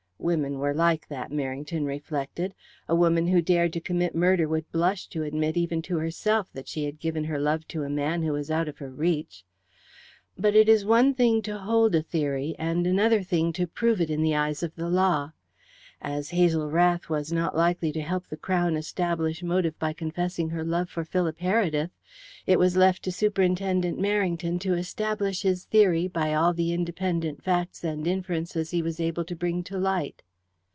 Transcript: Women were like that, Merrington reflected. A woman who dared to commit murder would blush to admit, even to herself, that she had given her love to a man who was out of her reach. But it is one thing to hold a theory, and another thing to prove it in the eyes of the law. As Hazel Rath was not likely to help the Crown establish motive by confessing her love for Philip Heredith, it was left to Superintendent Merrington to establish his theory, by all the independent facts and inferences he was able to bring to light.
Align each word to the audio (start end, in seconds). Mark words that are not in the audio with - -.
Women 0.23 0.59
were 0.59 0.75
like 0.75 1.07
that, 1.07 1.31
Merrington 1.31 1.83
reflected. 1.87 2.53
A 2.87 2.93
woman 2.95 3.25
who 3.25 3.41
dared 3.41 3.73
to 3.73 3.79
commit 3.81 4.13
murder 4.13 4.47
would 4.47 4.71
blush 4.71 5.07
to 5.07 5.23
admit, 5.23 5.57
even 5.57 5.81
to 5.81 5.97
herself, 5.97 6.47
that 6.53 6.67
she 6.67 6.83
had 6.85 6.99
given 6.99 7.23
her 7.23 7.39
love 7.39 7.67
to 7.69 7.81
a 7.81 7.89
man 7.89 8.21
who 8.21 8.33
was 8.33 8.51
out 8.51 8.67
of 8.67 8.77
her 8.77 8.91
reach. 8.91 9.43
But 10.37 10.53
it 10.55 10.69
is 10.69 10.85
one 10.85 11.15
thing 11.15 11.41
to 11.41 11.57
hold 11.57 11.95
a 11.95 12.03
theory, 12.03 12.53
and 12.59 12.85
another 12.85 13.23
thing 13.23 13.51
to 13.53 13.65
prove 13.65 13.99
it 13.99 14.11
in 14.11 14.21
the 14.21 14.35
eyes 14.35 14.61
of 14.61 14.75
the 14.75 14.89
law. 14.91 15.31
As 16.03 16.31
Hazel 16.31 16.67
Rath 16.71 17.09
was 17.11 17.31
not 17.31 17.55
likely 17.55 17.91
to 17.91 18.01
help 18.01 18.25
the 18.25 18.37
Crown 18.37 18.75
establish 18.75 19.43
motive 19.43 19.77
by 19.77 19.93
confessing 19.93 20.49
her 20.49 20.63
love 20.63 20.89
for 20.89 21.03
Philip 21.05 21.37
Heredith, 21.37 21.91
it 22.47 22.57
was 22.57 22.75
left 22.75 23.03
to 23.03 23.11
Superintendent 23.11 23.99
Merrington 23.99 24.59
to 24.61 24.73
establish 24.73 25.43
his 25.43 25.65
theory, 25.65 26.07
by 26.07 26.33
all 26.33 26.55
the 26.55 26.73
independent 26.73 27.43
facts 27.43 27.83
and 27.83 28.07
inferences 28.07 28.71
he 28.71 28.81
was 28.81 28.99
able 28.99 29.23
to 29.25 29.35
bring 29.35 29.63
to 29.65 29.77
light. 29.77 30.23